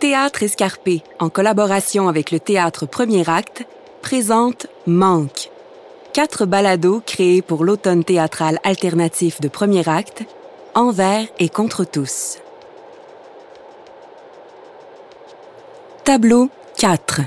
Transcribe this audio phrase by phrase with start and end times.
[0.00, 3.66] Théâtre Escarpé, en collaboration avec le Théâtre Premier Acte,
[4.00, 5.50] présente Manque.
[6.14, 10.22] Quatre balados créés pour l'automne théâtral alternatif de Premier Acte,
[10.74, 12.38] envers et contre tous.
[16.04, 16.48] Tableau
[16.78, 17.20] 4.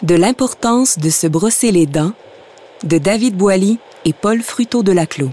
[0.00, 2.12] De l'importance de se brosser les dents
[2.84, 5.32] de David Boily et Paul Fruteau de Laclos.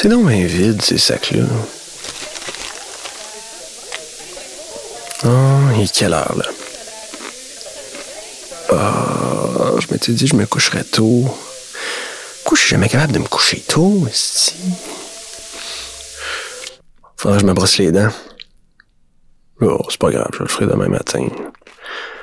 [0.00, 1.44] C'est donc bien vide, ces sacs-là.
[5.26, 5.28] Oh,
[5.76, 6.46] il est quelle heure, là?
[8.70, 11.24] Ah, je m'étais dit, je me coucherais tôt.
[11.24, 14.54] Pourquoi je suis jamais capable de me coucher tôt, si?
[17.18, 18.08] Faudrait que je me brosse les dents.
[19.60, 21.28] Oh, c'est pas grave, je le ferai demain matin.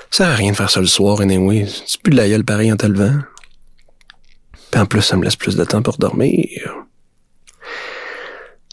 [0.09, 1.67] Ça sert à rien de faire ça le soir, anyway.
[1.86, 3.19] C'est plus de la gueule pareil en te levant.
[4.72, 6.77] Puis en plus, ça me laisse plus de temps pour dormir.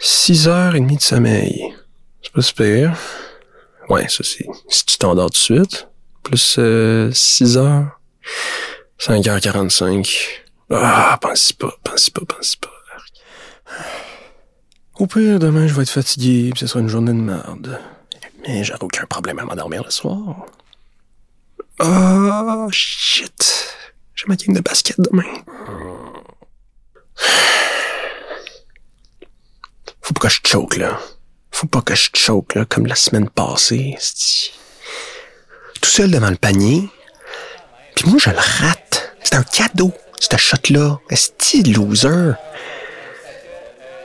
[0.07, 1.75] Six heures et demie de sommeil.
[2.23, 2.99] C'est pas super.
[3.89, 5.89] Ouais, ça c'est si tu t'endors tout de suite.
[6.23, 7.99] Plus euh, 6 heures.
[9.01, 10.43] 5h45.
[10.71, 12.69] Ah, pense pas, pense pas, pense pas.
[14.99, 17.81] Au pire, demain, je vais être fatigué, puis ce sera une journée de merde.
[18.47, 20.45] Mais j'aurai aucun problème à m'endormir le soir.
[21.81, 23.75] Oh, shit.
[24.15, 25.25] J'ai ma game de basket demain.
[30.25, 30.99] Que je choke, là.
[31.51, 33.95] Faut pas que je choke, là, comme la semaine passée.
[35.83, 36.89] Tout seul devant le panier.
[37.95, 39.15] Puis moi, je le rate.
[39.23, 40.99] C'est un cadeau, ce shot-là.
[41.11, 42.33] Esti loser.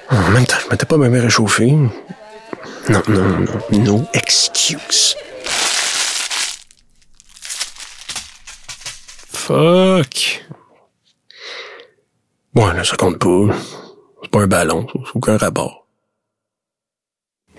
[0.09, 1.71] En même temps, je m'étais pas bien réchauffé.
[1.71, 3.61] Non, non, non.
[3.71, 5.15] No excuse.
[9.31, 10.45] Fuck.
[12.55, 13.55] Ouais, là, ça compte pas.
[14.21, 15.85] C'est pas un ballon, c'est aucun rapport.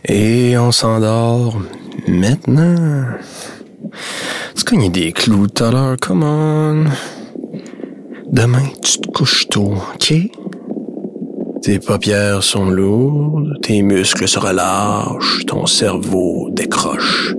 [0.05, 1.61] Et on s'endort
[2.09, 3.05] maintenant.
[4.57, 6.85] Tu cognes des clous tout à l'heure, come on.
[8.33, 10.15] Demain, tu te couches tôt, ok?
[11.63, 17.35] Tes paupières sont lourdes, tes muscles se relâchent, ton cerveau décroche,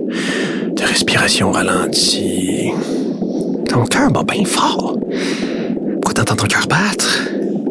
[0.76, 2.70] tes respirations ralenties.
[3.68, 4.96] Ton cœur bat bien fort.
[6.00, 7.22] Pourquoi t'entends ton cœur battre?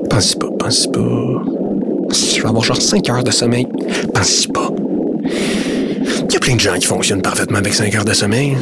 [0.09, 0.99] Pense pas, pense pas.
[2.11, 3.67] Je vais avoir genre 5 heures de sommeil.
[4.13, 4.70] Pense pas.
[6.41, 8.57] Plein de gens qui fonctionnent parfaitement avec 5 heures de sommeil.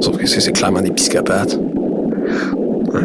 [0.00, 1.58] Sauf que c'est clairement des psychopathes.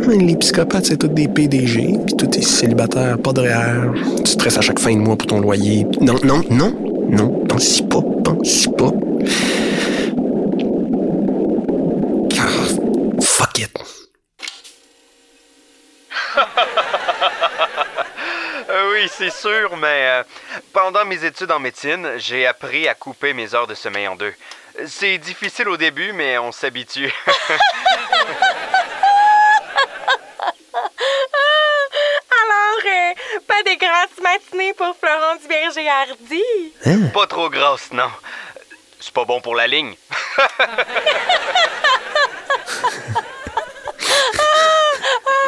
[0.07, 3.91] Les psychopathes, c'est tous des PDG, puis tous des célibataires, pas de REER.
[4.23, 5.85] Tu stresses à chaque fin de mois pour ton loyer.
[6.01, 6.75] Non, non, non,
[7.09, 8.91] non, pense pas, pense pas.
[12.37, 13.71] Ah, fuck it.
[18.71, 20.23] Euh, oui, c'est sûr, mais euh,
[20.73, 24.33] pendant mes études en médecine, j'ai appris à couper mes heures de sommeil en deux.
[24.87, 27.13] C'est difficile au début, mais on s'habitue.
[32.41, 33.13] Alors, euh,
[33.47, 36.43] pas des grasses matinées pour Florent Berger Hardy.
[37.13, 38.11] pas trop grasse, non.
[38.99, 39.95] C'est pas bon pour la ligne.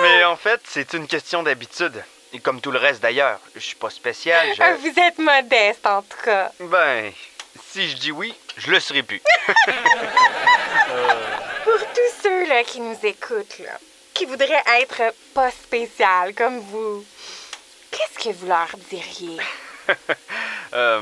[0.02, 2.02] mais en fait, c'est une question d'habitude.
[2.34, 4.62] Et comme tout le reste d'ailleurs, je suis pas spécial, je...
[4.62, 6.52] Euh, Vous êtes modeste, en tout cas.
[6.60, 7.12] Ben,
[7.72, 9.22] si je dis oui, je le serai plus.
[11.64, 13.78] Pour tous ceux là, qui nous écoutent, là,
[14.14, 17.04] qui voudraient être pas spécial comme vous,
[17.92, 19.38] qu'est-ce que vous leur diriez?
[20.74, 21.02] Euh,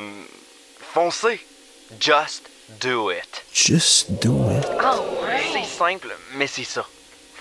[0.96, 1.40] foncez.
[2.00, 2.50] Just
[2.82, 3.44] do it.
[3.54, 4.66] Just do it.
[4.80, 4.96] Ah
[5.54, 6.88] C'est simple, mais c'est ça.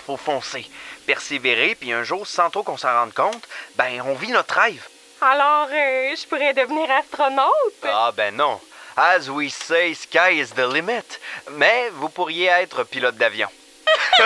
[0.05, 0.69] Faut foncer,
[1.09, 3.43] persévérer, puis un jour, sans trop qu'on s'en rende compte,
[3.75, 4.87] ben, on vit notre rêve.
[5.19, 7.83] Alors, euh, je pourrais devenir astronaute?
[7.83, 8.61] Ah ben non.
[8.95, 11.19] As we say, sky is the limit.
[11.53, 13.49] Mais vous pourriez être pilote d'avion.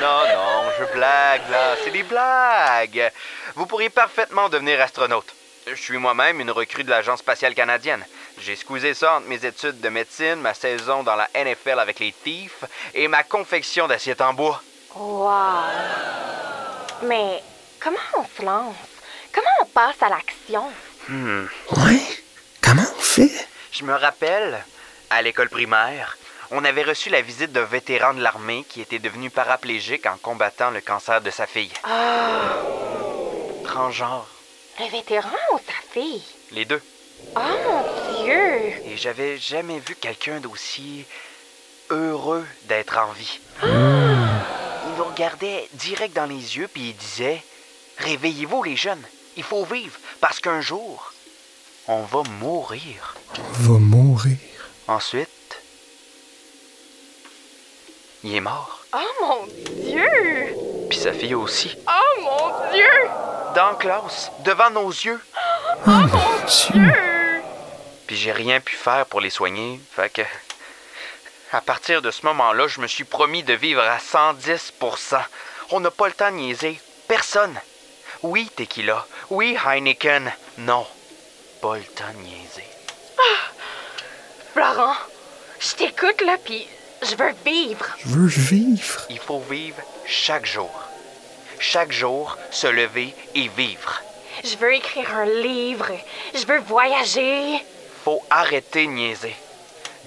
[0.00, 3.12] non, non, je blague là, c'est des blagues.
[3.54, 5.32] Vous pourriez parfaitement devenir astronaute.
[5.68, 8.04] Je suis moi-même une recrue de l'Agence spatiale canadienne.
[8.40, 12.12] J'ai squeezé ça entre mes études de médecine, ma saison dans la NFL avec les
[12.24, 14.60] Thieves et ma confection d'assiettes en bois.
[14.96, 15.62] Wow!
[17.02, 17.42] Mais
[17.78, 18.74] comment on se lance?
[19.32, 20.64] Comment on passe à l'action?
[21.08, 22.02] Ouais?
[22.60, 23.46] Comment on fait?
[23.72, 24.64] Je me rappelle,
[25.10, 26.18] à l'école primaire,
[26.50, 30.70] on avait reçu la visite d'un vétéran de l'armée qui était devenu paraplégique en combattant
[30.70, 31.72] le cancer de sa fille.
[31.84, 32.56] Ah!
[33.64, 34.26] Transgenre.
[34.80, 36.22] Le vétéran ou sa fille?
[36.50, 36.82] Les deux.
[37.36, 38.72] Oh mon Dieu!
[38.86, 41.04] Et j'avais jamais vu quelqu'un d'aussi
[41.90, 43.38] heureux d'être en vie.
[43.62, 44.09] Il
[45.00, 47.42] nous regardait direct dans les yeux puis il disait
[47.98, 49.02] Réveillez-vous les jeunes,
[49.36, 51.14] il faut vivre parce qu'un jour,
[51.88, 53.14] on va mourir.
[53.52, 54.36] Va mourir.
[54.88, 55.62] Ensuite,
[58.24, 58.84] il est mort.
[58.92, 59.46] Oh mon
[59.82, 60.54] Dieu!
[60.90, 61.74] Puis sa fille aussi.
[61.88, 63.08] Oh mon Dieu!
[63.54, 65.20] Dans la classe, devant nos yeux.
[65.86, 66.92] Oh mon Dieu.
[68.06, 69.80] Puis j'ai rien pu faire pour les soigner.
[69.92, 70.22] Fait que.
[71.52, 75.20] À partir de ce moment-là, je me suis promis de vivre à 110%
[75.72, 76.80] On n'a pas le temps de niaiser.
[77.08, 77.58] Personne.
[78.22, 79.04] Oui, Tequila.
[79.30, 80.32] Oui, Heineken.
[80.58, 80.86] Non.
[81.60, 82.64] Pas le temps de niaiser.
[84.52, 84.94] Florent,
[85.58, 86.68] je t'écoute là, puis
[87.02, 87.86] je veux vivre.
[88.04, 89.00] Je veux vivre.
[89.10, 90.70] Il faut vivre chaque jour.
[91.58, 94.02] Chaque jour, se lever et vivre.
[94.44, 95.90] Je veux écrire un livre.
[96.32, 97.58] Je veux voyager.
[98.04, 99.34] Faut arrêter de niaiser.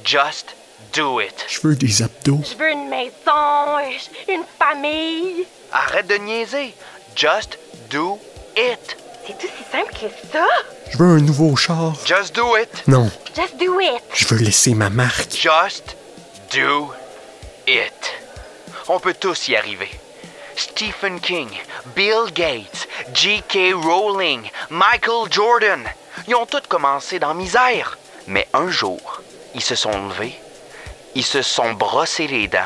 [0.06, 0.56] Just
[0.94, 1.46] do it.
[1.50, 2.42] Je veux des abdos.
[2.50, 3.80] Je veux une maison,
[4.30, 5.46] une famille.
[5.72, 6.74] Arrête de niaiser.
[7.16, 7.58] Just
[7.90, 8.20] do
[8.58, 8.98] it.
[9.26, 10.46] C'est aussi simple que ça.
[10.92, 11.94] Je veux un nouveau char.
[12.06, 12.70] Just do it.
[12.88, 14.02] Non, Just do it.
[14.14, 15.32] je veux laisser ma marque.
[15.32, 15.96] Just
[16.54, 16.92] do
[17.68, 18.14] it.
[18.90, 19.90] On peut tous y arriver.
[20.56, 21.50] Stephen King,
[21.96, 23.74] Bill Gates, J.K.
[23.74, 25.84] Rowling, Michael Jordan,
[26.28, 27.98] ils ont tous commencé dans la misère.
[28.28, 29.22] Mais un jour,
[29.56, 30.36] ils se sont levés,
[31.16, 32.60] ils se sont brossés les dents,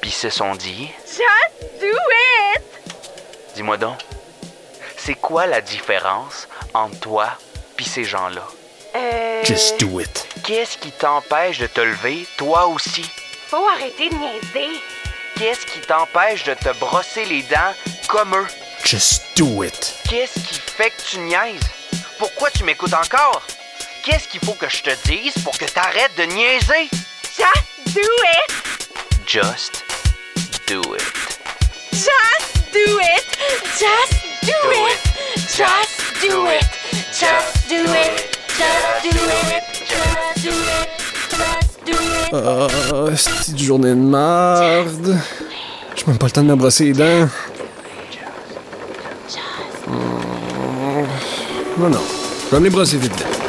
[0.00, 1.86] puis ils se sont dit Just do
[2.56, 2.62] it.
[3.54, 3.98] Dis-moi donc,
[4.96, 7.28] c'est quoi la différence entre toi
[7.76, 8.46] puis ces gens-là?
[8.94, 9.44] Euh.
[9.44, 10.26] Just do it.
[10.44, 13.08] Qu'est-ce qui t'empêche de te lever, toi aussi?
[13.48, 14.80] Faut arrêter de niaiser.
[15.36, 17.74] Qu'est-ce qui t'empêche de te brosser les dents
[18.08, 18.46] comme eux?
[18.84, 19.94] Just do it.
[20.08, 21.62] Qu'est-ce qui fait que tu niaises?
[22.18, 23.42] Pourquoi tu m'écoutes encore?
[24.04, 26.88] Qu'est-ce qu'il faut que je te dise pour que t'arrêtes de niaiser?
[27.36, 28.50] Just do it.
[29.26, 29.84] Just
[30.66, 31.02] do it.
[31.92, 33.24] Just do it.
[33.78, 34.98] Just do it.
[35.36, 36.64] Just do it.
[37.12, 38.38] Just do it.
[38.58, 39.62] Just do it.
[39.88, 40.88] Just do it.
[41.30, 42.32] Just do it.
[42.32, 45.18] Ah, c'est une journée de marde.
[45.94, 47.28] J'ai même pas le temps de me brosser les dents.
[49.86, 51.06] Hmm.
[51.78, 52.00] Non, non.
[52.46, 53.41] Je vais me les brosser vite.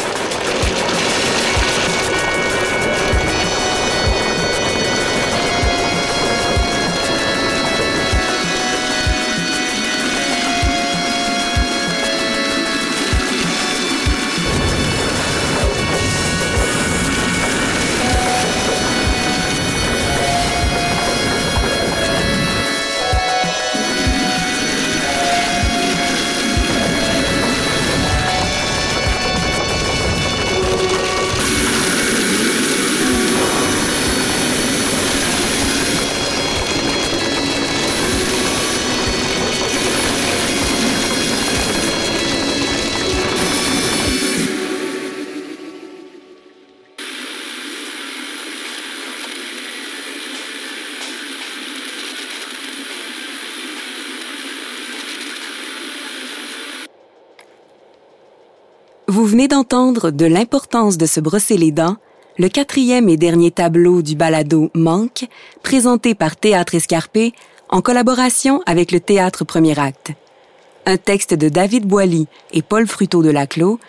[59.14, 61.98] Vous venez d'entendre De l'importance de se brosser les dents,
[62.40, 65.26] le quatrième et dernier tableau du balado Manque,
[65.62, 67.34] présenté par Théâtre Escarpé
[67.70, 70.14] en collaboration avec le Théâtre Premier Acte.
[70.88, 73.80] Un texte de David Boily et Paul Fruteau de Laclos,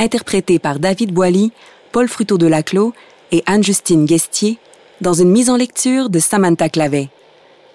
[0.00, 1.52] interprété par David Boily,
[1.92, 2.92] Paul Fruteau de Laclos
[3.30, 4.58] et Anne-Justine Guestier,
[5.00, 7.08] dans une mise en lecture de Samantha Clavet.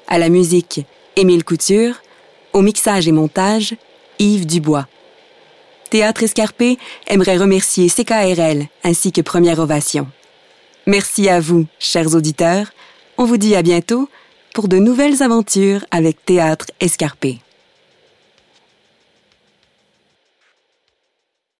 [0.10, 2.02] À la musique, Émile Couture,
[2.52, 3.78] au mixage et montage,
[4.20, 4.88] Yves Dubois.
[5.90, 6.78] Théâtre Escarpé
[7.08, 10.08] aimerait remercier CKRL ainsi que Première Ovation.
[10.86, 12.68] Merci à vous, chers auditeurs.
[13.18, 14.10] On vous dit à bientôt
[14.54, 17.40] pour de nouvelles aventures avec Théâtre Escarpé.